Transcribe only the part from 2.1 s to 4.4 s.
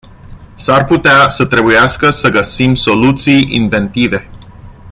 găsim soluții inventive.